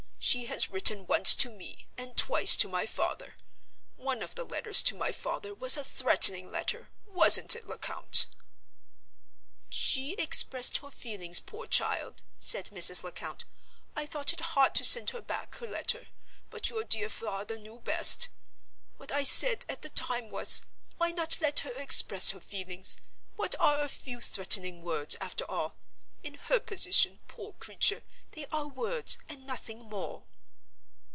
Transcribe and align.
She 0.23 0.45
has 0.45 0.69
written 0.69 1.07
once 1.07 1.33
to 1.33 1.49
me, 1.49 1.87
and 1.97 2.15
twice 2.15 2.55
to 2.57 2.67
my 2.69 2.85
father. 2.85 3.37
One 3.95 4.21
of 4.21 4.35
the 4.35 4.43
letters 4.43 4.83
to 4.83 4.95
my 4.95 5.11
father 5.11 5.55
was 5.55 5.77
a 5.77 5.83
threatening 5.83 6.51
letter—wasn't 6.51 7.55
it, 7.55 7.65
Lecount?" 7.67 8.27
"She 9.71 10.13
expressed 10.13 10.77
her 10.77 10.91
feelings, 10.91 11.39
poor 11.39 11.65
child," 11.65 12.21
said 12.39 12.65
Mrs. 12.65 13.01
Lecount. 13.03 13.45
"I 13.95 14.05
thought 14.05 14.31
it 14.31 14.39
hard 14.41 14.75
to 14.75 14.83
send 14.83 15.09
her 15.09 15.21
back 15.23 15.55
her 15.55 15.67
letter, 15.67 16.09
but 16.51 16.69
your 16.69 16.83
dear 16.83 17.09
father 17.09 17.57
knew 17.57 17.79
best. 17.79 18.29
What 18.97 19.11
I 19.11 19.23
said 19.23 19.65
at 19.67 19.81
the 19.81 19.89
time 19.89 20.29
was, 20.29 20.61
Why 20.97 21.09
not 21.11 21.41
let 21.41 21.61
her 21.61 21.73
express 21.75 22.29
her 22.29 22.39
feelings? 22.39 22.95
What 23.37 23.55
are 23.59 23.79
a 23.81 23.89
few 23.89 24.21
threatening 24.21 24.83
words, 24.83 25.17
after 25.19 25.49
all? 25.49 25.75
In 26.21 26.35
her 26.35 26.59
position, 26.59 27.19
poor 27.27 27.53
creature, 27.53 28.03
they 28.33 28.45
are 28.51 28.67
words, 28.67 29.17
and 29.27 29.45
nothing 29.47 29.79
more." 29.79 30.23